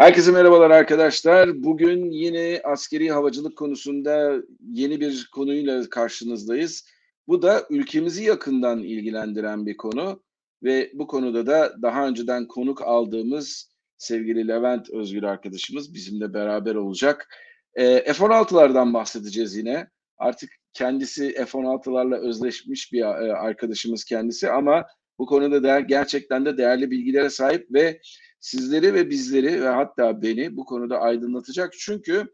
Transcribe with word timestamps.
Herkese 0.00 0.30
merhabalar 0.30 0.70
arkadaşlar. 0.70 1.62
Bugün 1.62 2.10
yine 2.10 2.60
askeri 2.64 3.12
havacılık 3.12 3.56
konusunda 3.56 4.42
yeni 4.72 5.00
bir 5.00 5.28
konuyla 5.34 5.90
karşınızdayız. 5.90 6.88
Bu 7.28 7.42
da 7.42 7.66
ülkemizi 7.70 8.24
yakından 8.24 8.78
ilgilendiren 8.78 9.66
bir 9.66 9.76
konu 9.76 10.22
ve 10.62 10.90
bu 10.94 11.06
konuda 11.06 11.46
da 11.46 11.82
daha 11.82 12.08
önceden 12.08 12.46
konuk 12.46 12.82
aldığımız 12.82 13.72
sevgili 13.96 14.48
Levent 14.48 14.90
Özgür 14.90 15.22
arkadaşımız 15.22 15.94
bizimle 15.94 16.34
beraber 16.34 16.74
olacak. 16.74 17.28
E, 17.74 18.12
F-16'lardan 18.12 18.94
bahsedeceğiz 18.94 19.56
yine. 19.56 19.88
Artık 20.18 20.50
kendisi 20.72 21.32
F-16'larla 21.32 22.16
özleşmiş 22.16 22.92
bir 22.92 23.00
e, 23.00 23.32
arkadaşımız 23.32 24.04
kendisi 24.04 24.50
ama 24.50 24.86
bu 25.18 25.26
konuda 25.26 25.62
da 25.62 25.80
gerçekten 25.80 26.44
de 26.44 26.58
değerli 26.58 26.90
bilgilere 26.90 27.30
sahip 27.30 27.66
ve 27.72 28.00
sizleri 28.40 28.94
ve 28.94 29.10
bizleri 29.10 29.62
ve 29.62 29.68
hatta 29.68 30.22
beni 30.22 30.56
bu 30.56 30.64
konuda 30.64 31.00
aydınlatacak. 31.00 31.72
Çünkü 31.78 32.26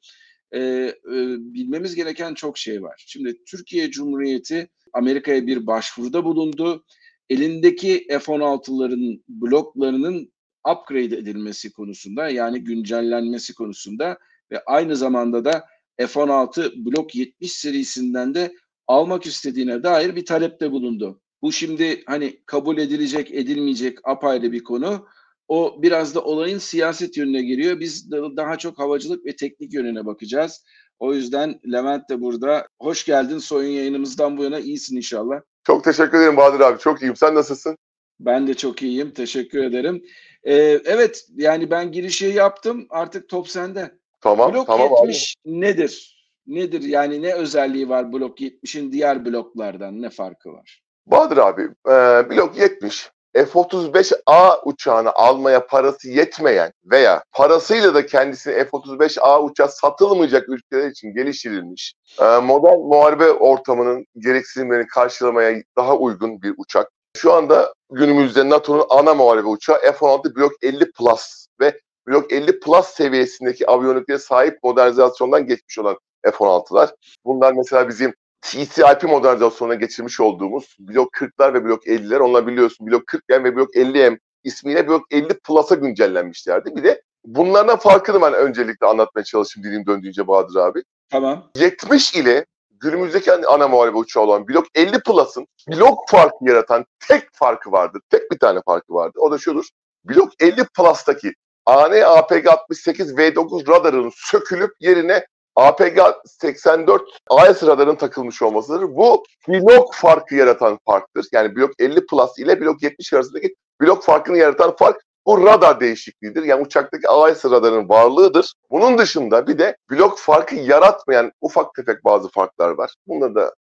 e, 0.52 0.60
e, 0.60 0.92
bilmemiz 1.38 1.94
gereken 1.94 2.34
çok 2.34 2.58
şey 2.58 2.82
var. 2.82 3.04
Şimdi 3.06 3.44
Türkiye 3.44 3.90
Cumhuriyeti 3.90 4.68
Amerika'ya 4.92 5.46
bir 5.46 5.66
başvuruda 5.66 6.24
bulundu. 6.24 6.84
Elindeki 7.30 8.06
F-16'ların 8.08 9.22
bloklarının 9.28 10.32
upgrade 10.72 11.16
edilmesi 11.16 11.72
konusunda 11.72 12.28
yani 12.28 12.64
güncellenmesi 12.64 13.54
konusunda 13.54 14.18
ve 14.50 14.62
aynı 14.66 14.96
zamanda 14.96 15.44
da 15.44 15.64
F-16 15.98 16.84
Blok 16.84 17.14
70 17.14 17.52
serisinden 17.52 18.34
de 18.34 18.54
almak 18.86 19.26
istediğine 19.26 19.82
dair 19.82 20.16
bir 20.16 20.24
talepte 20.24 20.72
bulundu. 20.72 21.20
Bu 21.42 21.52
şimdi 21.52 22.02
hani 22.06 22.40
kabul 22.46 22.78
edilecek 22.78 23.34
edilmeyecek 23.34 23.98
apayrı 24.04 24.52
bir 24.52 24.64
konu. 24.64 25.06
O 25.48 25.82
biraz 25.82 26.14
da 26.14 26.20
olayın 26.24 26.58
siyaset 26.58 27.16
yönüne 27.16 27.42
giriyor. 27.42 27.80
Biz 27.80 28.10
daha 28.10 28.58
çok 28.58 28.78
havacılık 28.78 29.26
ve 29.26 29.36
teknik 29.36 29.74
yönüne 29.74 30.06
bakacağız. 30.06 30.64
O 30.98 31.14
yüzden 31.14 31.60
Levent 31.72 32.08
de 32.10 32.20
burada. 32.20 32.66
Hoş 32.80 33.04
geldin 33.04 33.38
Soyun 33.38 33.70
yayınımızdan 33.70 34.36
bu 34.36 34.44
yana. 34.44 34.58
iyisin 34.58 34.96
inşallah. 34.96 35.40
Çok 35.64 35.84
teşekkür 35.84 36.18
ederim 36.18 36.36
Bahadır 36.36 36.60
abi. 36.60 36.78
Çok 36.78 37.02
iyiyim. 37.02 37.16
Sen 37.16 37.34
nasılsın? 37.34 37.76
Ben 38.20 38.46
de 38.46 38.54
çok 38.54 38.82
iyiyim. 38.82 39.10
Teşekkür 39.10 39.64
ederim. 39.64 40.04
Ee, 40.44 40.54
evet 40.84 41.24
yani 41.36 41.70
ben 41.70 41.92
girişi 41.92 42.26
yaptım. 42.26 42.86
Artık 42.90 43.28
top 43.28 43.48
sende. 43.48 43.94
Tamam. 44.20 44.54
Blok 44.54 44.66
tamam 44.66 44.90
70 45.02 45.34
abi. 45.46 45.60
nedir? 45.60 46.16
Nedir 46.46 46.82
yani 46.82 47.22
ne 47.22 47.34
özelliği 47.34 47.88
var 47.88 48.12
Blok 48.12 48.40
70'in 48.40 48.92
diğer 48.92 49.24
bloklardan? 49.24 50.02
Ne 50.02 50.10
farkı 50.10 50.52
var? 50.52 50.82
Bahadır 51.06 51.36
abi, 51.36 51.62
e, 51.62 51.90
blok 52.30 52.58
70 52.58 53.10
F-35A 53.44 54.62
uçağını 54.64 55.12
almaya 55.12 55.66
parası 55.66 56.08
yetmeyen 56.08 56.72
veya 56.84 57.22
parasıyla 57.32 57.94
da 57.94 58.06
kendisini 58.06 58.54
F-35A 58.54 59.42
uçağı 59.42 59.68
satılmayacak 59.68 60.48
ülkeler 60.48 60.90
için 60.90 61.14
geliştirilmiş 61.14 61.94
e, 62.20 62.24
modern 62.24 62.78
muharebe 62.78 63.30
ortamının 63.32 64.06
gereksinimlerini 64.18 64.86
karşılamaya 64.86 65.62
daha 65.76 65.96
uygun 65.96 66.42
bir 66.42 66.54
uçak. 66.56 66.90
Şu 67.16 67.32
anda 67.32 67.74
günümüzde 67.92 68.48
NATO'nun 68.48 68.86
ana 68.90 69.14
muharebe 69.14 69.48
uçağı 69.48 69.80
F-16 69.80 70.36
Blok 70.36 70.52
50 70.62 70.90
Plus 70.92 71.46
ve 71.60 71.80
Blok 72.08 72.32
50 72.32 72.60
Plus 72.60 72.86
seviyesindeki 72.86 73.70
aviyonikliğe 73.70 74.18
sahip 74.18 74.58
modernizasyondan 74.62 75.46
geçmiş 75.46 75.78
olan 75.78 75.98
F-16'lar. 76.24 76.94
Bunlar 77.24 77.52
mesela 77.52 77.88
bizim 77.88 78.14
TCIP 78.40 79.02
modernizasyonuna 79.02 79.74
geçirmiş 79.74 80.20
olduğumuz 80.20 80.76
blok 80.78 81.14
40'lar 81.14 81.54
ve 81.54 81.64
blok 81.64 81.86
50'ler 81.86 82.18
onlar 82.18 82.46
biliyorsun 82.46 82.86
blok 82.86 83.02
40M 83.08 83.44
ve 83.44 83.56
blok 83.56 83.76
50M 83.76 84.18
ismiyle 84.44 84.88
blok 84.88 85.12
50 85.12 85.28
Plus'a 85.28 85.74
güncellenmişlerdi. 85.74 86.76
Bir 86.76 86.84
de 86.84 87.02
bunlardan 87.24 87.76
farkını 87.76 88.20
ben 88.20 88.32
öncelikle 88.32 88.86
anlatmaya 88.86 89.24
çalışayım 89.24 89.70
dilim 89.70 89.86
döndüğünce 89.86 90.28
Bahadır 90.28 90.56
abi. 90.56 90.82
Tamam. 91.10 91.50
70 91.56 92.14
ile 92.14 92.46
günümüzdeki 92.70 93.32
ana 93.32 93.68
muharebe 93.68 93.96
uçağı 93.96 94.22
olan 94.22 94.48
blok 94.48 94.66
50 94.74 95.00
Plus'ın 95.00 95.46
blok 95.68 96.08
farkı 96.08 96.36
yaratan 96.40 96.86
tek 97.08 97.22
farkı 97.32 97.72
vardır. 97.72 98.02
Tek 98.10 98.30
bir 98.30 98.38
tane 98.38 98.60
farkı 98.66 98.94
vardır. 98.94 99.20
O 99.20 99.30
da 99.30 99.38
şudur. 99.38 99.64
Blok 100.04 100.32
50 100.40 100.64
Plus'taki 100.76 101.32
AN 101.66 101.90
APG 101.90 102.46
68 102.48 103.12
V9 103.12 103.68
radarının 103.68 104.12
sökülüp 104.14 104.70
yerine 104.80 105.26
APG 105.56 105.98
84 106.24 107.02
AES 107.30 107.62
radarın 107.62 107.94
takılmış 107.96 108.42
olmasıdır. 108.42 108.82
Bu 108.82 109.24
blok 109.48 109.94
farkı 109.94 110.34
yaratan 110.34 110.78
farktır. 110.86 111.26
Yani 111.32 111.56
blok 111.56 111.70
50 111.78 112.06
plus 112.06 112.38
ile 112.38 112.60
blok 112.60 112.82
70 112.82 113.12
arasındaki 113.12 113.54
blok 113.80 114.04
farkını 114.04 114.38
yaratan 114.38 114.76
fark 114.76 115.02
bu 115.26 115.46
radar 115.46 115.80
değişikliğidir. 115.80 116.42
Yani 116.42 116.62
uçaktaki 116.62 117.08
AES 117.08 117.44
radarın 117.44 117.88
varlığıdır. 117.88 118.54
Bunun 118.70 118.98
dışında 118.98 119.46
bir 119.46 119.58
de 119.58 119.76
blok 119.90 120.18
farkı 120.18 120.54
yaratmayan 120.54 121.32
ufak 121.40 121.74
tefek 121.74 122.04
bazı 122.04 122.28
farklar 122.28 122.70
var. 122.70 122.94
Bunları 123.06 123.34
da 123.34 123.54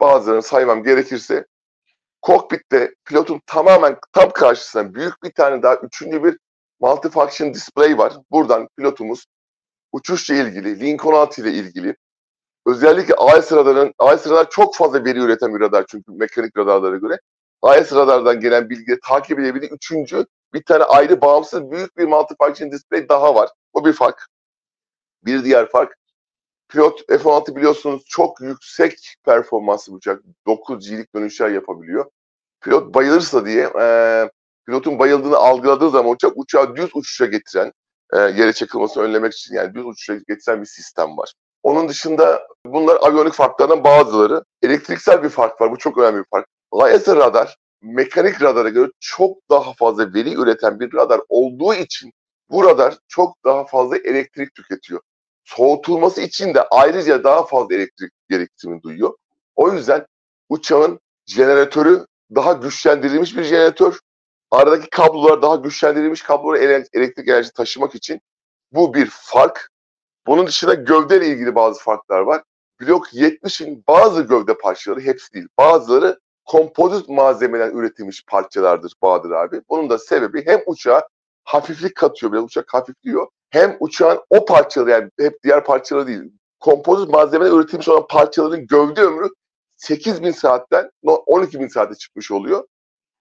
bazılarını 0.00 0.42
saymam 0.42 0.82
gerekirse 0.82 1.46
kokpitte 2.22 2.94
pilotun 3.04 3.40
tamamen 3.46 3.96
tam 4.12 4.30
karşısına 4.30 4.94
büyük 4.94 5.22
bir 5.22 5.32
tane 5.32 5.62
daha 5.62 5.74
üçüncü 5.74 6.24
bir 6.24 6.38
multifunction 6.80 7.54
display 7.54 7.98
var. 7.98 8.12
Buradan 8.30 8.68
pilotumuz 8.76 9.26
uçuşla 9.96 10.34
ilgili, 10.34 10.80
Lincoln 10.80 11.12
6 11.12 11.40
ile 11.40 11.52
ilgili 11.52 11.96
özellikle 12.66 13.14
AES 13.14 13.52
radarın, 13.52 13.94
AES 13.98 14.26
radar 14.26 14.50
çok 14.50 14.76
fazla 14.76 15.04
veri 15.04 15.18
üreten 15.18 15.54
bir 15.54 15.60
radar 15.60 15.84
çünkü 15.88 16.12
mekanik 16.12 16.56
radarlara 16.56 16.96
göre. 16.96 17.20
AES 17.62 17.92
radardan 17.92 18.40
gelen 18.40 18.70
bilgiyi 18.70 18.98
takip 19.08 19.38
edebildiği 19.38 19.70
üçüncü 19.70 20.26
bir 20.54 20.62
tane 20.64 20.84
ayrı 20.84 21.20
bağımsız 21.20 21.70
büyük 21.70 21.96
bir 21.96 22.04
multifunction 22.04 22.72
display 22.72 23.08
daha 23.08 23.34
var. 23.34 23.50
O 23.72 23.84
bir 23.84 23.92
fark. 23.92 24.26
Bir 25.24 25.44
diğer 25.44 25.70
fark 25.70 25.96
pilot 26.68 27.06
F-16 27.08 27.56
biliyorsunuz 27.56 28.02
çok 28.06 28.40
yüksek 28.40 29.14
performanslı 29.24 29.92
bir 29.92 29.96
uçak. 29.96 30.22
9G'lik 30.46 31.14
dönüşler 31.14 31.50
yapabiliyor. 31.50 32.10
Pilot 32.60 32.94
bayılırsa 32.94 33.46
diye 33.46 33.70
e, 33.80 34.30
pilotun 34.66 34.98
bayıldığını 34.98 35.36
algıladığı 35.36 35.90
zaman 35.90 36.12
uçak 36.12 36.32
uçağı 36.36 36.76
düz 36.76 36.90
uçuşa 36.94 37.26
getiren 37.26 37.72
e, 38.12 38.18
yere 38.18 38.52
çakılmasını 38.52 39.02
önlemek 39.02 39.32
için 39.32 39.54
yani 39.54 39.74
düz 39.74 39.86
uçuşa 39.86 40.14
getiren 40.28 40.60
bir 40.60 40.66
sistem 40.66 41.16
var. 41.16 41.32
Onun 41.62 41.88
dışında 41.88 42.48
bunlar 42.66 42.98
aviyonik 43.00 43.32
farklardan 43.32 43.84
bazıları. 43.84 44.44
Elektriksel 44.62 45.22
bir 45.22 45.28
fark 45.28 45.60
var. 45.60 45.70
Bu 45.72 45.78
çok 45.78 45.98
önemli 45.98 46.18
bir 46.18 46.28
fark. 46.30 46.46
Laser 46.74 47.16
radar 47.16 47.56
mekanik 47.82 48.42
radara 48.42 48.68
göre 48.68 48.90
çok 49.00 49.38
daha 49.50 49.72
fazla 49.72 50.14
veri 50.14 50.34
üreten 50.34 50.80
bir 50.80 50.94
radar 50.94 51.20
olduğu 51.28 51.74
için 51.74 52.12
bu 52.50 52.64
radar 52.64 52.98
çok 53.08 53.44
daha 53.44 53.64
fazla 53.64 53.96
elektrik 53.96 54.54
tüketiyor. 54.54 55.00
Soğutulması 55.44 56.20
için 56.20 56.54
de 56.54 56.62
ayrıca 56.62 57.24
daha 57.24 57.46
fazla 57.46 57.74
elektrik 57.74 58.12
gereksinimi 58.30 58.82
duyuyor. 58.82 59.14
O 59.54 59.72
yüzden 59.72 60.06
uçağın 60.48 61.00
jeneratörü 61.26 62.06
daha 62.34 62.52
güçlendirilmiş 62.52 63.36
bir 63.36 63.44
jeneratör 63.44 63.98
aradaki 64.50 64.90
kablolar 64.90 65.42
daha 65.42 65.56
güçlendirilmiş 65.56 66.22
kabloları 66.22 66.86
elektrik 66.92 67.28
enerji 67.28 67.52
taşımak 67.52 67.94
için 67.94 68.20
bu 68.72 68.94
bir 68.94 69.08
fark. 69.10 69.70
Bunun 70.26 70.46
dışında 70.46 70.74
gövde 70.74 71.26
ilgili 71.26 71.54
bazı 71.54 71.80
farklar 71.80 72.20
var. 72.20 72.42
Blok 72.80 73.12
70'in 73.12 73.84
bazı 73.88 74.22
gövde 74.22 74.58
parçaları 74.58 75.00
hepsi 75.00 75.32
değil. 75.32 75.48
Bazıları 75.58 76.20
kompozit 76.44 77.08
malzemeden 77.08 77.70
üretilmiş 77.70 78.24
parçalardır 78.26 78.92
Bahadır 79.02 79.30
abi. 79.30 79.62
Bunun 79.68 79.90
da 79.90 79.98
sebebi 79.98 80.46
hem 80.46 80.60
uçağa 80.66 81.08
hafiflik 81.44 81.94
katıyor, 81.94 82.32
biraz 82.32 82.44
uçak 82.44 82.74
hafifliyor. 82.74 83.26
Hem 83.50 83.76
uçağın 83.80 84.20
o 84.30 84.44
parçaları 84.44 84.90
yani 84.90 85.10
hep 85.18 85.42
diğer 85.42 85.64
parçaları 85.64 86.06
değil. 86.06 86.32
Kompozit 86.60 87.08
malzemeden 87.08 87.52
üretilmiş 87.52 87.88
olan 87.88 88.06
parçaların 88.06 88.66
gövde 88.66 89.02
ömrü 89.02 89.28
8000 89.76 90.30
saatten 90.30 90.90
12.000 91.04 91.68
saate 91.68 91.94
çıkmış 91.94 92.30
oluyor. 92.30 92.64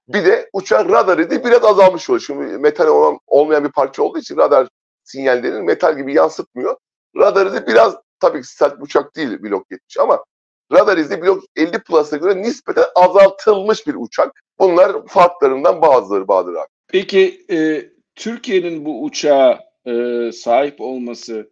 Bir 0.08 0.26
de 0.26 0.50
uçağın 0.54 0.90
radar 0.90 1.18
idi 1.18 1.44
biraz 1.46 1.64
azalmış 1.64 2.10
oluyor. 2.10 2.22
Şimdi 2.22 2.58
metal 2.58 2.88
olan, 2.88 3.20
olmayan 3.28 3.64
bir 3.64 3.72
parça 3.72 4.04
olduğu 4.04 4.20
için 4.20 4.38
radar 4.38 4.68
sinyallerini 5.04 5.64
metal 5.64 5.98
gibi 5.98 6.14
yansıtmıyor. 6.14 6.78
Radar 7.18 7.46
izi 7.46 7.68
biraz 7.68 7.96
tabii 8.20 8.42
ki 8.42 8.48
sert 8.48 8.82
uçak 8.82 9.16
değil 9.16 9.44
blok 9.44 9.72
70 9.72 10.00
ama 10.00 10.24
radar 10.72 10.98
izi 10.98 11.22
blok 11.22 11.44
50 11.56 11.84
Plus'a 11.84 12.18
göre 12.18 12.42
nispeten 12.42 12.86
azaltılmış 12.96 13.88
bir 13.88 13.96
uçak. 13.98 14.44
Bunlar 14.60 15.08
farklarından 15.08 15.82
bazıları 15.82 16.28
Bahadır 16.28 16.54
abi. 16.54 16.68
Peki 16.88 17.46
e, 17.52 17.90
Türkiye'nin 18.16 18.86
bu 18.86 19.04
uçağa 19.04 19.60
e, 19.86 20.32
sahip 20.32 20.82
olması 20.82 21.50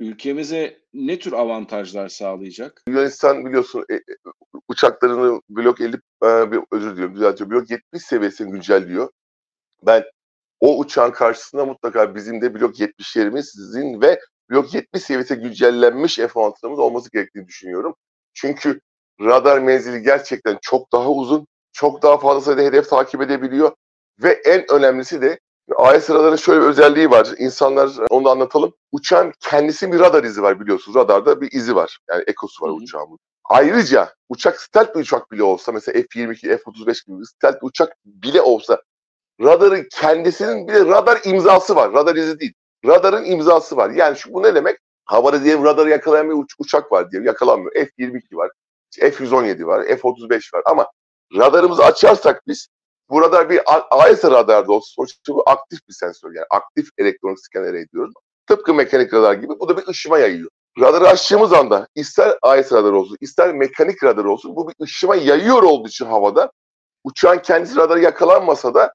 ülkemize 0.00 0.80
ne 0.94 1.18
tür 1.18 1.32
avantajlar 1.32 2.08
sağlayacak? 2.08 2.82
Yunanistan 2.88 3.46
biliyorsun 3.46 3.84
e, 3.90 3.94
e 3.94 4.00
uçaklarını 4.68 5.40
blok 5.48 5.80
50 5.80 5.96
e, 6.24 6.52
bir 6.52 6.60
özür 6.72 6.92
diliyorum 6.92 7.14
düzeltiyorum. 7.14 7.56
Blok 7.56 7.70
70 7.70 8.02
seviyesine 8.02 8.50
güncelliyor. 8.50 9.10
Ben 9.86 10.04
o 10.60 10.78
uçağın 10.78 11.10
karşısında 11.10 11.64
mutlaka 11.64 12.14
bizim 12.14 12.40
de 12.40 12.54
blok 12.54 12.80
70'lerimizin 12.80 14.02
ve 14.02 14.20
blok 14.50 14.74
70 14.74 15.02
seviyesine 15.02 15.42
güncellenmiş 15.42 16.16
F-16'larımız 16.16 16.78
olması 16.78 17.10
gerektiğini 17.10 17.46
düşünüyorum. 17.46 17.94
Çünkü 18.34 18.80
radar 19.20 19.58
menzili 19.58 20.02
gerçekten 20.02 20.58
çok 20.62 20.92
daha 20.92 21.10
uzun, 21.10 21.46
çok 21.72 22.02
daha 22.02 22.18
fazla 22.18 22.40
sayıda 22.40 22.62
hedef 22.62 22.90
takip 22.90 23.22
edebiliyor 23.22 23.72
ve 24.22 24.32
en 24.32 24.70
önemlisi 24.70 25.22
de 25.22 25.40
AES 25.76 26.10
radarın 26.10 26.36
şöyle 26.36 26.60
bir 26.60 26.66
özelliği 26.66 27.10
var. 27.10 27.28
İnsanlar 27.38 27.90
onu 28.10 28.24
da 28.24 28.30
anlatalım. 28.30 28.72
Uçağın 28.92 29.32
kendisi 29.40 29.92
bir 29.92 30.00
radar 30.00 30.24
izi 30.24 30.42
var 30.42 30.60
biliyorsunuz. 30.60 30.96
Radarda 30.96 31.40
bir 31.40 31.52
izi 31.52 31.74
var. 31.74 31.98
Yani 32.10 32.24
ekosu 32.26 32.64
var 32.64 32.70
uçağın. 32.70 33.18
Ayrıca 33.44 34.14
uçak 34.28 34.60
stealth 34.60 34.94
bir 34.94 35.00
uçak 35.00 35.30
bile 35.30 35.42
olsa 35.42 35.72
mesela 35.72 36.02
F-22, 36.02 36.40
F-35 36.40 37.06
gibi 37.06 37.26
stealth 37.26 37.58
uçak 37.62 37.96
bile 38.04 38.40
olsa 38.40 38.82
radarın 39.40 39.86
kendisinin 39.92 40.68
bir 40.68 40.86
radar 40.86 41.20
imzası 41.24 41.76
var. 41.76 41.92
Radar 41.92 42.16
izi 42.16 42.40
değil. 42.40 42.52
Radarın 42.86 43.24
imzası 43.24 43.76
var. 43.76 43.90
Yani 43.90 44.16
şu 44.16 44.32
bu 44.32 44.42
ne 44.42 44.54
demek? 44.54 44.78
Havada 45.04 45.44
diyelim 45.44 45.64
radarı 45.64 45.90
yakalayan 45.90 46.28
bir 46.28 46.34
uç, 46.34 46.54
uçak 46.58 46.92
var 46.92 47.10
diyelim. 47.10 47.26
Yakalanmıyor. 47.26 47.72
F-22 47.72 48.36
var. 48.36 48.50
F-117 49.00 49.66
var. 49.66 49.84
F-35 49.86 50.54
var. 50.54 50.62
Ama 50.64 50.86
radarımızı 51.36 51.84
açarsak 51.84 52.42
biz 52.46 52.68
bu 53.10 53.22
radar 53.22 53.50
bir 53.50 53.60
AES 53.90 54.24
radarda 54.24 54.72
olsa 54.72 54.92
sonuçta 54.94 55.34
bu 55.34 55.42
aktif 55.46 55.88
bir 55.88 55.94
sensör 55.94 56.34
yani 56.34 56.46
aktif 56.50 56.88
elektronik 56.98 57.38
scanner 57.40 57.74
ediyoruz. 57.74 58.14
Tıpkı 58.46 58.74
mekanik 58.74 59.14
radar 59.14 59.34
gibi 59.34 59.52
bu 59.60 59.68
da 59.68 59.76
bir 59.76 59.88
ışıma 59.88 60.18
yayıyor. 60.18 60.50
Radarı 60.80 61.08
açtığımız 61.08 61.52
anda 61.52 61.88
ister 61.94 62.38
AES 62.42 62.72
radar 62.72 62.92
olsun 62.92 63.16
ister 63.20 63.54
mekanik 63.54 64.04
radar 64.04 64.24
olsun 64.24 64.56
bu 64.56 64.68
bir 64.68 64.74
ışıma 64.84 65.16
yayıyor 65.16 65.62
olduğu 65.62 65.88
için 65.88 66.06
havada 66.06 66.52
uçağın 67.04 67.38
kendisi 67.38 67.76
radarı 67.76 68.00
yakalanmasa 68.00 68.74
da 68.74 68.92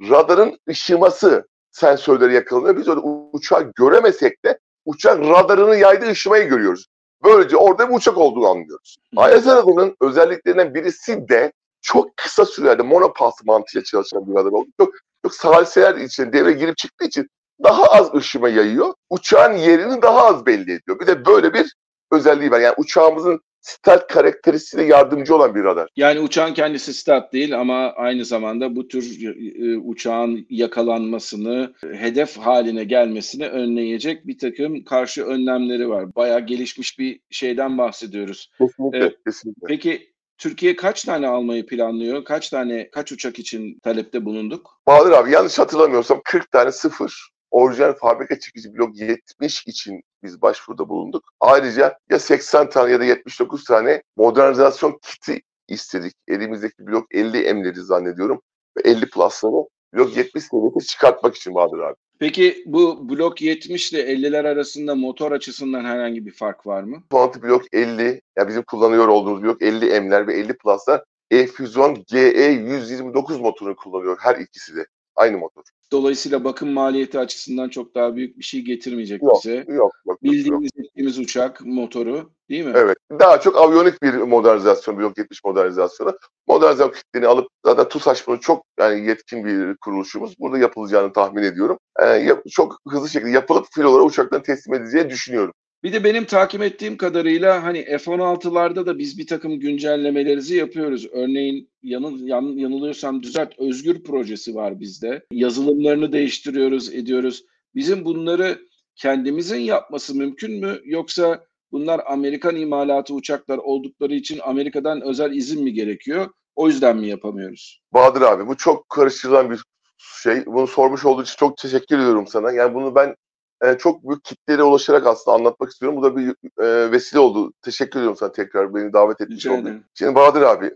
radarın 0.00 0.58
ışıması 0.68 1.46
sensörleri 1.70 2.34
yakalanıyor. 2.34 2.76
Biz 2.76 2.88
öyle 2.88 3.00
uçağı 3.32 3.72
göremesek 3.76 4.44
de 4.44 4.58
uçak 4.84 5.20
radarını 5.20 5.76
yaydığı 5.76 6.10
ışımayı 6.10 6.48
görüyoruz. 6.48 6.86
Böylece 7.24 7.56
orada 7.56 7.88
bir 7.88 7.94
uçak 7.94 8.18
olduğunu 8.18 8.46
anlıyoruz. 8.46 8.96
AES 9.16 9.46
radarının 9.46 9.96
özelliklerinden 10.00 10.74
birisi 10.74 11.28
de 11.28 11.52
çok 11.86 12.16
kısa 12.16 12.46
sürede 12.46 12.82
monopulse 12.82 13.44
mantığıyla 13.44 13.84
çalışan 13.84 14.26
bir 14.26 14.34
radar 14.34 14.50
oldu. 14.50 14.68
Çok, 14.80 14.94
çok 15.22 15.34
saliseler 15.34 15.94
için 15.94 16.32
devre 16.32 16.52
girip 16.52 16.76
çıktığı 16.76 17.04
için 17.04 17.28
daha 17.64 17.84
az 17.84 18.14
ışıma 18.14 18.48
yayıyor. 18.48 18.94
Uçağın 19.10 19.52
yerini 19.52 20.02
daha 20.02 20.26
az 20.26 20.46
belli 20.46 20.72
ediyor. 20.72 21.00
Bir 21.00 21.06
de 21.06 21.24
böyle 21.26 21.54
bir 21.54 21.76
özelliği 22.12 22.50
var. 22.50 22.60
Yani 22.60 22.74
uçağımızın 22.78 23.40
stealth 23.60 24.06
karakteristiğine 24.06 24.88
yardımcı 24.88 25.36
olan 25.36 25.54
bir 25.54 25.64
radar. 25.64 25.88
Yani 25.96 26.20
uçağın 26.20 26.54
kendisi 26.54 26.94
stealth 26.94 27.32
değil 27.32 27.60
ama 27.60 27.92
aynı 27.92 28.24
zamanda 28.24 28.76
bu 28.76 28.88
tür 28.88 29.22
e, 29.22 29.78
uçağın 29.78 30.46
yakalanmasını, 30.50 31.74
hedef 31.92 32.36
haline 32.38 32.84
gelmesini 32.84 33.48
önleyecek 33.48 34.26
bir 34.26 34.38
takım 34.38 34.84
karşı 34.84 35.24
önlemleri 35.24 35.88
var. 35.88 36.14
Bayağı 36.16 36.40
gelişmiş 36.40 36.98
bir 36.98 37.20
şeyden 37.30 37.78
bahsediyoruz. 37.78 38.50
Kesinlikle, 38.58 39.04
ee, 39.04 39.16
kesinlikle. 39.26 39.66
Peki 39.66 40.15
Türkiye 40.38 40.76
kaç 40.76 41.04
tane 41.04 41.28
almayı 41.28 41.66
planlıyor? 41.66 42.24
Kaç 42.24 42.48
tane, 42.48 42.90
kaç 42.90 43.12
uçak 43.12 43.38
için 43.38 43.78
talepte 43.78 44.24
bulunduk? 44.24 44.80
Bahadır 44.86 45.12
abi 45.12 45.30
yanlış 45.30 45.58
hatırlamıyorsam 45.58 46.20
40 46.24 46.50
tane 46.50 46.72
sıfır 46.72 47.30
orijinal 47.50 47.92
fabrika 47.92 48.38
çıkıcı 48.38 48.74
blok 48.74 48.96
70 48.96 49.66
için 49.66 50.02
biz 50.22 50.42
başvuruda 50.42 50.88
bulunduk. 50.88 51.24
Ayrıca 51.40 51.98
ya 52.10 52.18
80 52.18 52.70
tane 52.70 52.92
ya 52.92 53.00
da 53.00 53.04
79 53.04 53.64
tane 53.64 54.02
modernizasyon 54.16 54.98
kiti 55.02 55.42
istedik. 55.68 56.14
Elimizdeki 56.28 56.86
blok 56.86 57.14
50 57.14 57.38
emleri 57.38 57.80
zannediyorum 57.82 58.42
ve 58.76 58.90
50 58.90 59.10
plusları 59.10 59.68
blok 59.96 60.16
70 60.16 60.44
seviyesi 60.44 60.86
çıkartmak 60.86 61.36
için 61.36 61.54
Bahadır 61.54 61.78
abi. 61.78 61.96
Peki 62.18 62.62
bu 62.66 63.08
blok 63.08 63.42
70 63.42 63.92
ile 63.92 64.12
50'ler 64.12 64.48
arasında 64.48 64.94
motor 64.94 65.32
açısından 65.32 65.84
herhangi 65.84 66.26
bir 66.26 66.30
fark 66.30 66.66
var 66.66 66.82
mı? 66.82 67.02
Font 67.10 67.42
blok 67.42 67.62
50, 67.72 68.20
ya 68.38 68.48
bizim 68.48 68.62
kullanıyor 68.62 69.08
olduğumuz 69.08 69.42
blok 69.42 69.62
50 69.62 70.00
M'ler 70.00 70.26
ve 70.26 70.34
50 70.34 70.56
Plus'lar 70.56 71.04
E-Fusion 71.30 72.04
GE 72.08 72.44
129 72.44 73.40
motorunu 73.40 73.76
kullanıyor 73.76 74.16
her 74.20 74.36
ikisi 74.36 74.76
de. 74.76 74.86
Aynı 75.16 75.38
motor. 75.38 75.62
Dolayısıyla 75.92 76.44
bakım 76.44 76.70
maliyeti 76.70 77.18
açısından 77.18 77.68
çok 77.68 77.94
daha 77.94 78.16
büyük 78.16 78.38
bir 78.38 78.44
şey 78.44 78.60
getirmeyecek 78.60 79.22
yok, 79.22 79.40
bize. 79.44 79.64
Yok, 79.68 79.92
yok. 80.06 80.22
Bildiğimiz 80.22 80.70
ettiğimiz 80.76 81.18
uçak 81.18 81.64
motoru 81.64 82.30
değil 82.50 82.64
mi? 82.64 82.72
Evet. 82.76 82.96
Daha 83.10 83.40
çok 83.40 83.56
aviyonik 83.56 84.02
bir 84.02 84.14
modernizasyon, 84.14 84.98
blok 84.98 85.18
70 85.18 85.44
modernizasyonu. 85.44 86.18
Modernizasyon 86.46 86.92
kitlerini 86.92 87.28
alıp 87.28 87.48
zaten 87.64 87.88
TUSAŞ 87.88 88.26
bunu 88.26 88.40
çok 88.40 88.64
yani 88.80 89.06
yetkin 89.06 89.44
bir 89.44 89.76
kuruluşumuz. 89.76 90.34
Burada 90.38 90.58
yapılacağını 90.58 91.12
tahmin 91.12 91.42
ediyorum. 91.42 91.78
Ee, 92.02 92.28
çok 92.50 92.80
hızlı 92.88 93.08
şekilde 93.08 93.30
yapılıp 93.30 93.66
filolara 93.74 94.02
uçakların 94.02 94.42
teslim 94.42 94.74
edileceğini 94.74 95.10
düşünüyorum. 95.10 95.52
Bir 95.82 95.92
de 95.92 96.04
benim 96.04 96.24
takip 96.24 96.62
ettiğim 96.62 96.96
kadarıyla 96.96 97.62
hani 97.62 97.84
F-16'larda 97.84 98.86
da 98.86 98.98
biz 98.98 99.18
bir 99.18 99.26
takım 99.26 99.60
güncellemelerimizi 99.60 100.56
yapıyoruz. 100.56 101.06
Örneğin 101.12 101.70
yanıl, 101.82 102.26
yan, 102.26 102.42
yanılıyorsam 102.42 103.22
düzelt 103.22 103.58
Özgür 103.58 104.02
projesi 104.02 104.54
var 104.54 104.80
bizde. 104.80 105.26
Yazılımlarını 105.32 106.12
değiştiriyoruz, 106.12 106.94
ediyoruz. 106.94 107.44
Bizim 107.74 108.04
bunları 108.04 108.58
kendimizin 108.96 109.60
yapması 109.60 110.14
mümkün 110.14 110.60
mü 110.60 110.80
yoksa 110.84 111.45
bunlar 111.72 112.00
Amerikan 112.06 112.56
imalatı 112.56 113.14
uçaklar 113.14 113.58
oldukları 113.58 114.14
için 114.14 114.40
Amerika'dan 114.42 115.00
özel 115.00 115.32
izin 115.32 115.64
mi 115.64 115.72
gerekiyor? 115.72 116.30
O 116.56 116.68
yüzden 116.68 116.96
mi 116.96 117.08
yapamıyoruz? 117.08 117.80
Bahadır 117.92 118.22
abi 118.22 118.46
bu 118.46 118.56
çok 118.56 118.88
karıştırılan 118.88 119.50
bir 119.50 119.60
şey. 119.98 120.46
Bunu 120.46 120.66
sormuş 120.66 121.04
olduğu 121.04 121.22
için 121.22 121.36
çok 121.36 121.56
teşekkür 121.56 121.98
ediyorum 121.98 122.26
sana. 122.26 122.52
Yani 122.52 122.74
bunu 122.74 122.94
ben 122.94 123.16
e, 123.64 123.78
çok 123.78 124.08
büyük 124.08 124.24
kitlere 124.24 124.62
ulaşarak 124.62 125.06
aslında 125.06 125.36
anlatmak 125.36 125.70
istiyorum. 125.70 125.98
Bu 125.98 126.02
da 126.02 126.16
bir 126.16 126.34
e, 126.62 126.92
vesile 126.92 127.20
oldu. 127.20 127.52
Teşekkür 127.62 128.00
ediyorum 128.00 128.16
sana 128.16 128.32
tekrar 128.32 128.74
beni 128.74 128.92
davet 128.92 129.20
etmiş 129.20 129.46
oldun. 129.46 129.84
Şimdi 129.94 130.14
Bahadır 130.14 130.42
abi 130.42 130.70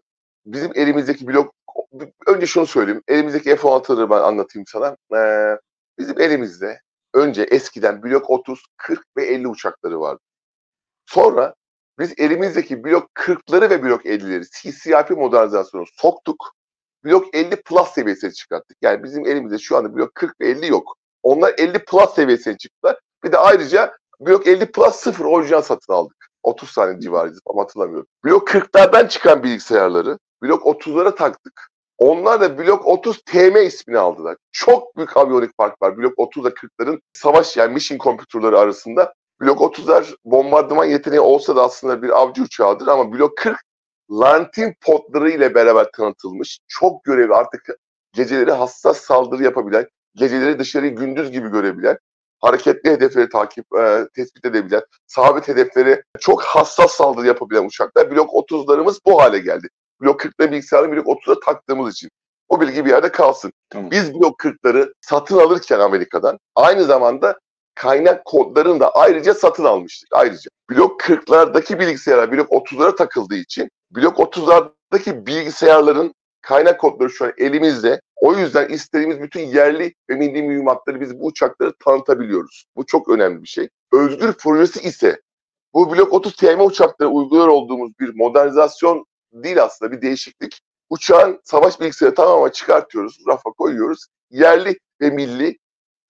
bizim 0.46 0.70
elimizdeki 0.74 1.26
blok 1.26 1.54
önce 2.26 2.46
şunu 2.46 2.66
söyleyeyim. 2.66 3.02
Elimizdeki 3.08 3.56
F-16'ları 3.56 4.10
ben 4.10 4.20
anlatayım 4.20 4.66
sana. 4.66 4.96
E, 5.16 5.20
bizim 5.98 6.20
elimizde 6.20 6.80
önce 7.14 7.42
eskiden 7.42 8.02
blok 8.02 8.30
30, 8.30 8.62
40 8.76 9.00
ve 9.16 9.26
50 9.26 9.48
uçakları 9.48 10.00
vardı. 10.00 10.20
Sonra 11.10 11.54
biz 11.98 12.14
elimizdeki 12.18 12.84
blok 12.84 13.10
40'ları 13.14 13.70
ve 13.70 13.82
blok 13.82 14.06
50'leri 14.06 14.44
CCIP 14.62 15.18
modernizasyonu 15.18 15.84
soktuk. 15.92 16.52
Blok 17.04 17.34
50 17.34 17.62
plus 17.62 17.88
seviyesine 17.88 18.30
çıkarttık. 18.32 18.76
Yani 18.82 19.02
bizim 19.02 19.26
elimizde 19.26 19.58
şu 19.58 19.76
anda 19.76 19.96
blok 19.96 20.14
40 20.14 20.40
ve 20.40 20.48
50 20.48 20.66
yok. 20.66 20.96
Onlar 21.22 21.54
50 21.58 21.84
Plus 21.84 22.14
seviyesine 22.14 22.56
çıktılar. 22.56 22.98
Bir 23.24 23.32
de 23.32 23.38
ayrıca 23.38 23.96
Blok 24.20 24.46
50 24.46 24.72
Plus 24.72 24.96
0 24.96 25.24
orijinal 25.24 25.62
satın 25.62 25.92
aldık. 25.92 26.28
30 26.42 26.74
tane 26.74 27.00
civarıydı 27.00 27.38
ama 27.46 27.62
hatırlamıyorum. 27.62 28.06
Blok 28.24 28.48
40'lardan 28.48 29.08
çıkan 29.08 29.42
bilgisayarları 29.42 30.18
Blok 30.42 30.62
30'lara 30.62 31.14
taktık. 31.14 31.68
Onlar 31.98 32.40
da 32.40 32.58
Blok 32.58 32.86
30 32.86 33.22
TM 33.22 33.56
ismini 33.56 33.98
aldılar. 33.98 34.36
Çok 34.52 34.96
büyük 34.96 35.16
aviyonik 35.16 35.56
fark 35.56 35.82
var. 35.82 35.98
Blok 35.98 36.12
30 36.16 36.42
ile 36.42 36.48
40'ların 36.48 37.00
savaş 37.12 37.56
yani 37.56 37.74
mission 37.74 37.98
kompütürleri 37.98 38.56
arasında. 38.56 39.14
Blok 39.40 39.60
30'lar 39.60 40.14
bombardıman 40.24 40.84
yeteneği 40.84 41.20
olsa 41.20 41.56
da 41.56 41.62
aslında 41.62 42.02
bir 42.02 42.20
avcı 42.20 42.42
uçağıdır 42.42 42.86
ama 42.86 43.12
Blok 43.12 43.36
40 43.36 43.56
Lantin 44.10 44.74
potları 44.80 45.30
ile 45.30 45.54
beraber 45.54 45.90
tanıtılmış. 45.92 46.58
Çok 46.68 47.04
görevi 47.04 47.34
artık 47.34 47.66
geceleri 48.12 48.52
hassas 48.52 48.98
saldırı 48.98 49.42
yapabilen, 49.42 49.86
geceleri 50.14 50.58
dışarıyı 50.58 50.96
gündüz 50.96 51.30
gibi 51.30 51.48
görebilen, 51.48 51.98
hareketli 52.40 52.90
hedefleri 52.90 53.28
takip, 53.28 53.76
e, 53.76 54.08
tespit 54.14 54.44
edebilen, 54.44 54.82
sabit 55.06 55.48
hedefleri 55.48 56.02
çok 56.20 56.42
hassas 56.42 56.90
saldırı 56.90 57.26
yapabilen 57.26 57.64
uçaklar. 57.64 58.10
Blok 58.10 58.30
30'larımız 58.30 58.98
bu 59.06 59.22
hale 59.22 59.38
geldi. 59.38 59.68
Blok 60.02 60.20
40'ları 60.20 60.50
bilgisayarı 60.50 60.92
blok 60.92 61.06
30'a 61.06 61.40
taktığımız 61.40 61.94
için. 61.94 62.10
O 62.48 62.60
bilgi 62.60 62.84
bir 62.84 62.90
yerde 62.90 63.12
kalsın. 63.12 63.52
Tamam. 63.70 63.90
Biz 63.90 64.14
blok 64.14 64.40
40'ları 64.40 64.94
satın 65.00 65.38
alırken 65.38 65.80
Amerika'dan 65.80 66.38
aynı 66.54 66.84
zamanda 66.84 67.38
kaynak 67.80 68.24
kodlarını 68.24 68.80
da 68.80 68.90
ayrıca 68.90 69.34
satın 69.34 69.64
almıştık. 69.64 70.08
Ayrıca 70.12 70.50
blok 70.70 71.00
40'lardaki 71.00 71.78
bilgisayarlar 71.78 72.32
blok 72.32 72.50
30'lara 72.50 72.96
takıldığı 72.96 73.36
için 73.36 73.70
blok 73.90 74.18
30'lardaki 74.18 75.26
bilgisayarların 75.26 76.14
kaynak 76.42 76.80
kodları 76.80 77.10
şu 77.10 77.24
an 77.24 77.32
elimizde. 77.38 78.00
O 78.16 78.34
yüzden 78.34 78.68
istediğimiz 78.68 79.20
bütün 79.20 79.40
yerli 79.40 79.94
ve 80.10 80.14
milli 80.14 80.42
mühimmatları 80.42 81.00
biz 81.00 81.20
bu 81.20 81.26
uçakları 81.26 81.72
tanıtabiliyoruz. 81.84 82.64
Bu 82.76 82.86
çok 82.86 83.08
önemli 83.08 83.42
bir 83.42 83.48
şey. 83.48 83.68
Özgür 83.92 84.32
projesi 84.32 84.80
ise 84.88 85.20
bu 85.74 85.92
Blok 85.92 86.12
30 86.12 86.36
TM 86.36 86.60
uçakları 86.60 87.08
uyguluyor 87.08 87.48
olduğumuz 87.48 87.92
bir 88.00 88.14
modernizasyon 88.14 89.06
değil 89.32 89.62
aslında 89.62 89.92
bir 89.92 90.02
değişiklik. 90.02 90.60
Uçağın 90.90 91.40
savaş 91.44 91.80
bilgisayarı 91.80 92.14
tamamen 92.14 92.50
çıkartıyoruz, 92.50 93.18
rafa 93.28 93.50
koyuyoruz. 93.50 94.06
Yerli 94.30 94.78
ve 95.00 95.10
milli 95.10 95.58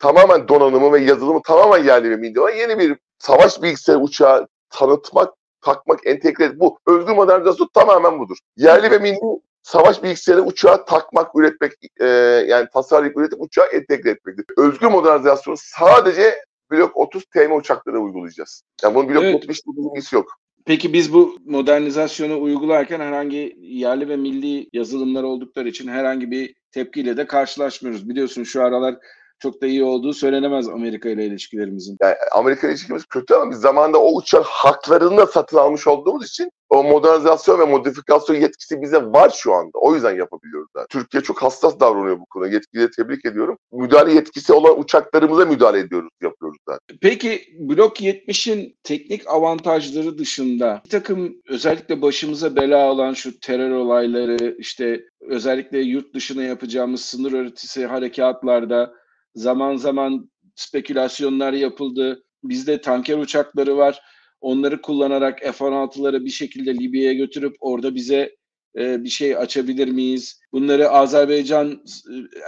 tamamen 0.01 0.49
donanımı 0.49 0.93
ve 0.93 1.01
yazılımı 1.01 1.43
tamamen 1.43 1.85
yerli 1.85 2.11
ve 2.11 2.17
milli 2.17 2.41
olan 2.41 2.51
yeni 2.51 2.79
bir 2.79 2.97
savaş 3.19 3.63
bilgisayarı 3.63 4.03
uçağı 4.03 4.49
tanıtmak, 4.71 5.35
takmak, 5.61 6.07
entegre 6.07 6.45
etmek. 6.45 6.61
Bu 6.61 6.79
özgür 6.87 7.13
modernizasyon 7.13 7.69
tamamen 7.75 8.19
budur. 8.19 8.37
Yerli 8.57 8.91
ve 8.91 8.99
milli 8.99 9.19
savaş 9.63 10.03
bilgisayarı 10.03 10.43
uçağa 10.43 10.85
takmak, 10.85 11.37
üretmek, 11.37 11.73
e, 12.01 12.07
yani 12.49 12.67
tasarlayıp 12.73 13.17
üretip 13.17 13.41
uçağa 13.41 13.67
entegre 13.67 14.11
etmektir. 14.11 14.45
Özgür 14.57 14.89
modernizasyonu 14.89 15.57
sadece 15.61 16.45
blok 16.71 16.97
30 16.97 17.25
TM 17.25 17.53
uçaklara 17.53 17.99
uygulayacağız. 17.99 18.63
Yani 18.83 18.95
bunun 18.95 19.09
blok 19.09 19.25
evet. 19.25 19.35
70 19.35 19.61
bilgisi 19.67 20.15
yok. 20.15 20.41
Peki 20.67 20.93
biz 20.93 21.13
bu 21.13 21.37
modernizasyonu 21.47 22.43
uygularken 22.43 23.01
herhangi 23.01 23.57
yerli 23.61 24.09
ve 24.09 24.17
milli 24.17 24.69
yazılımlar 24.73 25.23
oldukları 25.23 25.69
için 25.69 25.89
herhangi 25.89 26.31
bir 26.31 26.55
tepkiyle 26.73 27.17
de 27.17 27.27
karşılaşmıyoruz. 27.27 28.09
Biliyorsun 28.09 28.45
şu 28.45 28.63
aralar 28.63 28.97
çok 29.41 29.63
da 29.63 29.67
iyi 29.67 29.85
olduğu 29.85 30.13
söylenemez 30.13 30.69
Amerika 30.69 31.09
ile 31.09 31.27
ilişkilerimizin. 31.27 31.97
Yani 32.03 32.15
Amerika 32.33 32.67
ile 32.67 32.73
ilişkimiz 32.73 33.05
kötü 33.05 33.35
ama 33.35 33.51
biz 33.51 33.59
zamanında 33.59 33.99
o 33.99 34.17
uçak 34.17 34.45
haklarını 34.45 35.17
da 35.17 35.27
satın 35.27 35.57
almış 35.57 35.87
olduğumuz 35.87 36.27
için 36.27 36.51
o 36.71 36.85
modernizasyon 36.85 37.61
ve 37.61 37.65
modifikasyon 37.65 38.37
yetkisi 38.37 38.83
bize 38.83 39.03
var 39.03 39.33
şu 39.37 39.55
anda. 39.55 39.79
O 39.79 39.95
yüzden 39.95 40.17
yapabiliyoruz. 40.17 40.69
Yani. 40.77 40.87
Türkiye 40.91 41.23
çok 41.23 41.43
hassas 41.43 41.81
davranıyor 41.81 42.21
bu 42.21 42.27
konuda. 42.27 42.49
Yetkiliye 42.49 42.91
tebrik 42.91 43.25
ediyorum. 43.25 43.59
Müdahale 43.73 44.13
yetkisi 44.13 44.53
olan 44.53 44.81
uçaklarımıza 44.81 45.45
müdahale 45.45 45.79
ediyoruz, 45.79 46.11
yapıyoruz 46.23 46.59
zaten. 46.69 46.99
Peki 47.01 47.43
Blok 47.59 48.01
70'in 48.01 48.77
teknik 48.83 49.29
avantajları 49.29 50.19
dışında 50.19 50.81
bir 50.85 50.91
takım 50.91 51.35
özellikle 51.49 52.03
başımıza 52.03 52.57
bela 52.57 52.91
olan 52.93 53.13
şu 53.13 53.41
terör 53.41 53.71
olayları 53.71 54.57
işte 54.59 55.05
özellikle 55.21 55.79
yurt 55.79 56.15
dışına 56.15 56.43
yapacağımız 56.43 57.01
sınır 57.01 57.47
ötesi 57.47 57.87
harekatlarda 57.87 59.00
zaman 59.35 59.77
zaman 59.77 60.31
spekülasyonlar 60.55 61.53
yapıldı. 61.53 62.25
Bizde 62.45 62.81
tanker 62.81 63.19
uçakları 63.19 63.77
var. 63.77 64.03
Onları 64.41 64.83
kullanarak 64.83 65.39
F-16'ları 65.39 66.25
bir 66.25 66.31
şekilde 66.31 66.75
Libya'ya 66.75 67.13
götürüp 67.13 67.57
orada 67.61 67.95
bize 67.95 68.37
e, 68.79 69.05
bir 69.05 69.09
şey 69.09 69.37
açabilir 69.37 69.89
miyiz? 69.89 70.41
Bunları 70.53 70.91
Azerbaycan 70.91 71.85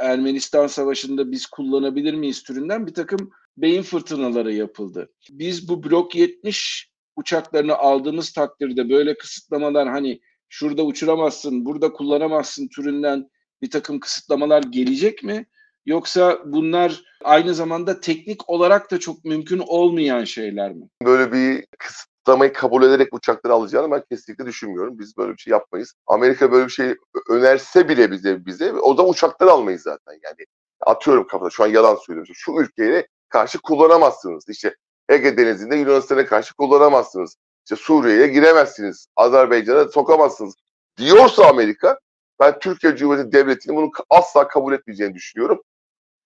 Ermenistan 0.00 0.66
savaşında 0.66 1.32
biz 1.32 1.46
kullanabilir 1.46 2.14
miyiz 2.14 2.42
türünden 2.42 2.86
bir 2.86 2.94
takım 2.94 3.30
beyin 3.56 3.82
fırtınaları 3.82 4.52
yapıldı. 4.52 5.12
Biz 5.30 5.68
bu 5.68 5.84
blok 5.84 6.14
70 6.14 6.90
uçaklarını 7.16 7.74
aldığımız 7.74 8.32
takdirde 8.32 8.90
böyle 8.90 9.16
kısıtlamalar 9.16 9.88
hani 9.88 10.20
şurada 10.48 10.84
uçuramazsın, 10.84 11.64
burada 11.64 11.92
kullanamazsın 11.92 12.68
türünden 12.68 13.28
bir 13.62 13.70
takım 13.70 14.00
kısıtlamalar 14.00 14.62
gelecek 14.62 15.22
mi? 15.22 15.46
Yoksa 15.86 16.38
bunlar 16.44 17.02
aynı 17.24 17.54
zamanda 17.54 18.00
teknik 18.00 18.50
olarak 18.50 18.90
da 18.90 18.98
çok 18.98 19.24
mümkün 19.24 19.58
olmayan 19.58 20.24
şeyler 20.24 20.72
mi? 20.72 20.88
Böyle 21.04 21.32
bir 21.32 21.66
kısıtlamayı 21.78 22.52
kabul 22.52 22.82
ederek 22.82 23.14
uçakları 23.14 23.52
alacağını 23.52 23.90
ben 23.90 24.02
kesinlikle 24.10 24.46
düşünmüyorum. 24.46 24.98
Biz 24.98 25.16
böyle 25.16 25.32
bir 25.32 25.38
şey 25.38 25.50
yapmayız. 25.50 25.94
Amerika 26.06 26.52
böyle 26.52 26.66
bir 26.66 26.72
şey 26.72 26.94
önerse 27.28 27.88
bile 27.88 28.10
bize 28.10 28.46
bize 28.46 28.72
o 28.72 28.94
zaman 28.94 29.10
uçakları 29.10 29.50
almayız 29.50 29.82
zaten. 29.82 30.12
Yani 30.12 30.46
atıyorum 30.80 31.26
kafada 31.26 31.50
şu 31.50 31.64
an 31.64 31.68
yalan 31.68 31.96
söylüyorum. 31.96 32.34
Şu 32.36 32.52
ülkeye 32.52 33.06
karşı 33.28 33.58
kullanamazsınız. 33.58 34.48
İşte 34.48 34.76
Ege 35.08 35.36
Denizi'nde 35.36 35.76
Yunanistan'a 35.76 36.26
karşı 36.26 36.54
kullanamazsınız. 36.54 37.36
İşte 37.64 37.76
Suriye'ye 37.76 38.26
giremezsiniz. 38.26 39.06
Azerbaycan'a 39.16 39.88
sokamazsınız. 39.88 40.54
Diyorsa 40.98 41.46
Amerika 41.46 41.98
ben 42.40 42.58
Türkiye 42.58 42.96
Cumhuriyeti 42.96 43.32
Devleti'nin 43.32 43.76
bunu 43.76 43.90
asla 44.10 44.48
kabul 44.48 44.72
etmeyeceğini 44.72 45.14
düşünüyorum 45.14 45.62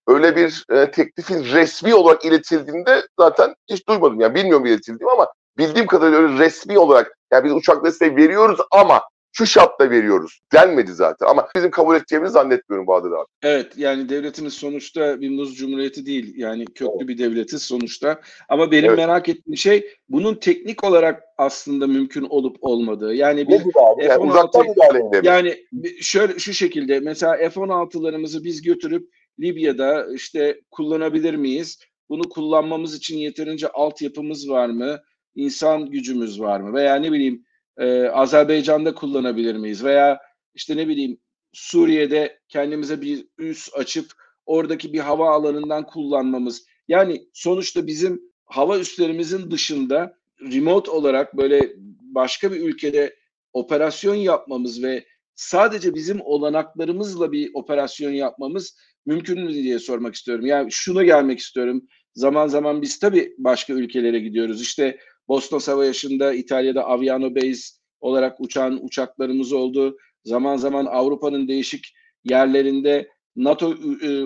öyle 0.06 0.36
bir 0.36 0.64
e, 0.70 0.90
teklifin 0.90 1.44
resmi 1.44 1.94
olarak 1.94 2.24
iletildiğinde 2.24 3.02
zaten 3.18 3.54
hiç 3.70 3.88
duymadım. 3.88 4.20
Yani 4.20 4.34
bilmiyorum 4.34 4.66
iletildiğimi 4.66 5.12
ama 5.12 5.28
bildiğim 5.58 5.86
kadarıyla 5.86 6.18
öyle 6.18 6.38
resmi 6.38 6.78
olarak 6.78 7.18
yani 7.32 7.44
biz 7.44 7.52
uçak 7.52 7.84
desteği 7.84 8.16
veriyoruz 8.16 8.58
ama 8.70 9.02
şu 9.36 9.46
şartla 9.46 9.90
veriyoruz 9.90 10.40
denmedi 10.52 10.92
zaten. 10.92 11.26
Ama 11.26 11.48
bizim 11.56 11.70
kabul 11.70 11.96
edeceğimizi 11.96 12.32
zannetmiyorum 12.32 12.86
Bahadır 12.86 13.12
abi. 13.12 13.26
Evet 13.42 13.72
yani 13.76 14.08
devletimiz 14.08 14.54
sonuçta 14.54 15.20
bir 15.20 15.30
muz 15.30 15.56
cumhuriyeti 15.56 16.06
değil. 16.06 16.34
Yani 16.36 16.64
köklü 16.64 16.96
evet. 16.98 17.08
bir 17.08 17.18
devletiz 17.18 17.62
sonuçta. 17.62 18.20
Ama 18.48 18.70
benim 18.70 18.84
evet. 18.84 18.98
merak 18.98 19.28
ettiğim 19.28 19.56
şey 19.56 19.90
bunun 20.08 20.34
teknik 20.34 20.84
olarak 20.84 21.22
aslında 21.38 21.86
mümkün 21.86 22.22
olup 22.22 22.56
olmadığı. 22.60 23.14
Yani 23.14 23.48
bir 23.48 23.54
abi? 23.54 24.04
Yani 24.04 24.18
F-16, 24.18 24.28
uzaktan 24.28 24.66
müdahale 24.68 25.28
Yani 25.28 25.56
şöyle 26.00 26.38
şu 26.38 26.52
şekilde 26.52 27.00
mesela 27.00 27.36
F-16'larımızı 27.36 28.44
biz 28.44 28.62
götürüp 28.62 29.10
Libya'da 29.40 30.14
işte 30.14 30.60
kullanabilir 30.70 31.34
miyiz? 31.34 31.78
Bunu 32.08 32.28
kullanmamız 32.28 32.94
için 32.94 33.18
yeterince 33.18 33.68
altyapımız 33.68 34.48
var 34.48 34.68
mı? 34.68 35.00
İnsan 35.34 35.90
gücümüz 35.90 36.40
var 36.40 36.60
mı? 36.60 36.74
Veya 36.74 36.94
ne 36.96 37.12
bileyim 37.12 37.44
e, 37.78 38.02
Azerbaycan'da 38.02 38.94
kullanabilir 38.94 39.54
miyiz? 39.54 39.84
Veya 39.84 40.20
işte 40.54 40.76
ne 40.76 40.88
bileyim 40.88 41.18
Suriye'de 41.52 42.38
kendimize 42.48 43.00
bir 43.00 43.26
üs 43.38 43.68
açıp 43.74 44.12
oradaki 44.46 44.92
bir 44.92 44.98
hava 44.98 45.30
alanından 45.30 45.86
kullanmamız. 45.86 46.66
Yani 46.88 47.28
sonuçta 47.32 47.86
bizim 47.86 48.22
hava 48.44 48.78
üslerimizin 48.78 49.50
dışında 49.50 50.14
remote 50.40 50.90
olarak 50.90 51.36
böyle 51.36 51.72
başka 52.00 52.52
bir 52.52 52.60
ülkede 52.60 53.16
operasyon 53.52 54.14
yapmamız 54.14 54.82
ve 54.82 55.04
sadece 55.34 55.94
bizim 55.94 56.20
olanaklarımızla 56.20 57.32
bir 57.32 57.50
operasyon 57.54 58.10
yapmamız 58.10 58.76
mümkün 59.06 59.44
mü 59.44 59.54
diye 59.54 59.78
sormak 59.78 60.14
istiyorum. 60.14 60.46
Yani 60.46 60.72
şunu 60.72 61.04
gelmek 61.04 61.38
istiyorum. 61.38 61.82
Zaman 62.14 62.48
zaman 62.48 62.82
biz 62.82 62.98
tabii 62.98 63.34
başka 63.38 63.72
ülkelere 63.72 64.18
gidiyoruz. 64.18 64.62
İşte 64.62 64.98
Boston 65.28 65.58
Savaşı'nda 65.58 66.34
İtalya'da 66.34 66.84
Aviano 66.84 67.34
Base 67.34 67.62
olarak 68.00 68.40
uçan 68.40 68.84
uçaklarımız 68.84 69.52
oldu. 69.52 69.96
Zaman 70.24 70.56
zaman 70.56 70.86
Avrupa'nın 70.86 71.48
değişik 71.48 71.94
yerlerinde 72.24 73.08
NATO 73.36 73.68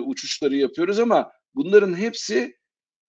uçuşları 0.05 0.55
yapıyoruz 0.55 0.99
ama 0.99 1.31
bunların 1.55 1.97
hepsi 1.97 2.55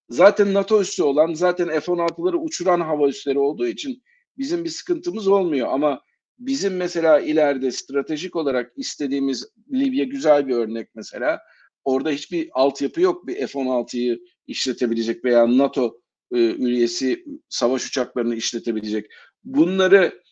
zaten 0.09 0.55
NATO 0.55 0.81
üssü 0.81 1.03
olan, 1.03 1.35
zaten 1.35 1.69
F-16'ları 1.69 2.37
uçuran 2.37 2.81
hava 2.81 3.09
üsleri 3.09 3.39
olduğu 3.39 3.67
için 3.67 4.03
bizim 4.39 4.65
bir 4.65 4.71
sıkıntımız 4.71 5.29
olmuyor. 5.29 5.69
Ama 5.71 6.01
bizim 6.39 6.77
mesela 6.77 7.21
ileride 7.21 7.71
stratejik 7.71 8.37
olarak 8.37 8.73
istediğimiz 8.77 9.49
Libya 9.73 10.05
güzel 10.05 10.49
bir 10.49 10.55
örnek 10.55 10.89
mesela. 10.95 11.41
Orada 11.85 12.11
hiçbir 12.11 12.51
altyapı 12.53 13.01
yok 13.01 13.27
bir 13.27 13.47
F-16'yı 13.47 14.19
işletebilecek 14.47 15.25
veya 15.25 15.59
NATO 15.59 16.01
e, 16.33 16.37
üyesi 16.39 17.25
savaş 17.49 17.87
uçaklarını 17.87 18.35
işletebilecek. 18.35 19.07
Bunları 19.45 20.23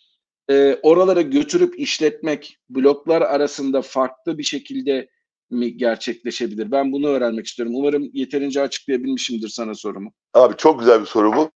e, 0.50 0.78
oralara 0.82 1.22
götürüp 1.22 1.78
işletmek 1.78 2.56
bloklar 2.70 3.22
arasında 3.22 3.82
farklı 3.82 4.38
bir 4.38 4.42
şekilde 4.42 5.08
mi 5.50 5.76
gerçekleşebilir? 5.76 6.70
Ben 6.70 6.92
bunu 6.92 7.08
öğrenmek 7.08 7.46
istiyorum. 7.46 7.74
Umarım 7.76 8.10
yeterince 8.12 8.62
açıklayabilmişimdir 8.62 9.48
sana 9.48 9.74
sorumu. 9.74 10.12
Abi 10.34 10.56
çok 10.56 10.80
güzel 10.80 11.00
bir 11.00 11.06
soru 11.06 11.36
bu. 11.36 11.50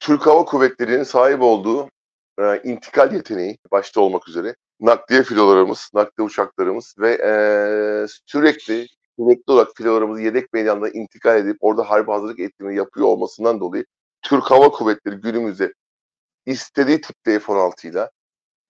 Türk 0.00 0.26
Hava 0.26 0.44
Kuvvetleri'nin 0.44 1.02
sahip 1.02 1.42
olduğu 1.42 1.90
e, 2.38 2.62
intikal 2.64 3.12
yeteneği 3.12 3.58
başta 3.72 4.00
olmak 4.00 4.28
üzere 4.28 4.54
nakliye 4.80 5.22
filolarımız, 5.22 5.90
nakliye 5.94 6.26
uçaklarımız 6.26 6.94
ve 6.98 7.10
e, 7.10 7.32
sürekli 8.26 8.86
sürekli 9.18 9.52
olarak 9.52 9.76
filolarımızı 9.76 10.22
yedek 10.22 10.52
meydanda 10.52 10.88
intikal 10.88 11.38
edip 11.38 11.56
orada 11.60 11.90
harp 11.90 12.08
hazırlık 12.08 12.38
eğitimi 12.38 12.76
yapıyor 12.76 13.06
olmasından 13.06 13.60
dolayı 13.60 13.84
Türk 14.22 14.44
Hava 14.44 14.70
Kuvvetleri 14.70 15.16
günümüzde 15.16 15.74
istediği 16.46 17.00
tipte 17.00 17.38
F-16 17.38 17.88
ile 17.88 18.10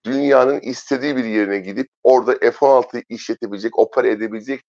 dünyanın 0.05 0.61
istediği 0.61 1.17
bir 1.17 1.25
yerine 1.25 1.59
gidip 1.59 1.89
orada 2.03 2.33
F-16'yı 2.39 3.05
işletebilecek, 3.09 3.79
opera 3.79 4.09
edebilecek 4.09 4.63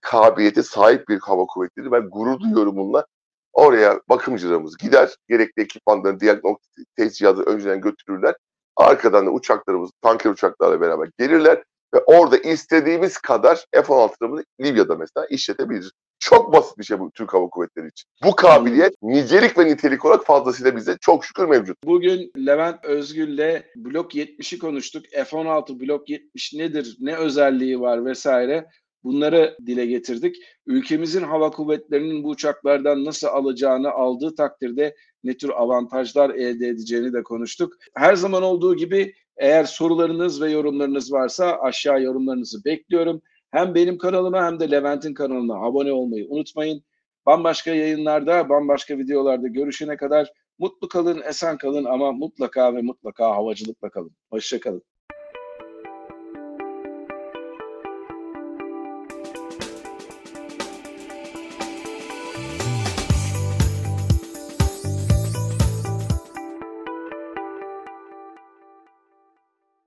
kabiliyete 0.00 0.62
sahip 0.62 1.08
bir 1.08 1.18
hava 1.20 1.46
kuvvetleri. 1.46 1.92
Ben 1.92 2.10
gurur 2.10 2.40
duyuyorum 2.40 2.76
bununla. 2.76 3.06
Oraya 3.52 4.00
bakımcılarımız 4.08 4.76
gider, 4.76 5.16
gerekli 5.28 5.62
ekipmanları, 5.62 6.20
diagnostik 6.20 6.96
test 6.96 7.16
cihazı 7.16 7.42
önceden 7.42 7.80
götürürler. 7.80 8.34
Arkadan 8.76 9.26
da 9.26 9.30
uçaklarımız, 9.30 9.90
tanker 10.02 10.30
uçaklarla 10.30 10.80
beraber 10.80 11.10
gelirler 11.18 11.64
ve 11.94 11.98
orada 12.06 12.36
istediğimiz 12.36 13.18
kadar 13.18 13.66
F-16'larımızı 13.72 14.44
Libya'da 14.60 14.96
mesela 14.96 15.26
işletebiliriz. 15.26 15.90
Çok 16.18 16.52
basit 16.52 16.78
bir 16.78 16.84
şey 16.84 16.98
bu 16.98 17.10
Türk 17.10 17.34
Hava 17.34 17.48
Kuvvetleri 17.48 17.88
için. 17.88 18.08
Bu 18.24 18.36
kabiliyet 18.36 18.94
nicelik 19.02 19.58
ve 19.58 19.66
nitelik 19.66 20.04
olarak 20.04 20.26
fazlasıyla 20.26 20.76
bize 20.76 20.96
çok 21.00 21.24
şükür 21.24 21.44
mevcut. 21.44 21.76
Bugün 21.84 22.32
Levent 22.46 22.84
Özgül'le 22.84 23.62
Blok 23.76 24.14
70'i 24.14 24.58
konuştuk. 24.58 25.04
F-16 25.12 25.80
Blok 25.80 26.08
70 26.08 26.54
nedir, 26.54 26.96
ne 27.00 27.16
özelliği 27.16 27.80
var 27.80 28.04
vesaire. 28.04 28.66
Bunları 29.04 29.56
dile 29.66 29.86
getirdik. 29.86 30.36
Ülkemizin 30.66 31.22
hava 31.22 31.50
kuvvetlerinin 31.50 32.24
bu 32.24 32.28
uçaklardan 32.28 33.04
nasıl 33.04 33.26
alacağını 33.26 33.90
aldığı 33.90 34.34
takdirde 34.34 34.94
ne 35.24 35.36
tür 35.36 35.50
avantajlar 35.50 36.30
elde 36.30 36.68
edeceğini 36.68 37.12
de 37.12 37.22
konuştuk. 37.22 37.72
Her 37.94 38.14
zaman 38.14 38.42
olduğu 38.42 38.76
gibi 38.76 39.14
eğer 39.42 39.64
sorularınız 39.64 40.42
ve 40.42 40.50
yorumlarınız 40.50 41.12
varsa 41.12 41.58
aşağı 41.62 42.02
yorumlarınızı 42.02 42.64
bekliyorum. 42.64 43.22
Hem 43.50 43.74
benim 43.74 43.98
kanalıma 43.98 44.46
hem 44.46 44.60
de 44.60 44.70
Levent'in 44.70 45.14
kanalına 45.14 45.54
abone 45.54 45.92
olmayı 45.92 46.26
unutmayın. 46.28 46.82
Bambaşka 47.26 47.70
yayınlarda, 47.70 48.48
bambaşka 48.48 48.98
videolarda 48.98 49.48
görüşene 49.48 49.96
kadar 49.96 50.32
mutlu 50.58 50.88
kalın, 50.88 51.22
esen 51.22 51.58
kalın 51.58 51.84
ama 51.84 52.12
mutlaka 52.12 52.74
ve 52.74 52.82
mutlaka 52.82 53.26
havacılıkla 53.36 53.90
kalın. 53.90 54.16
Hoşçakalın. 54.30 54.82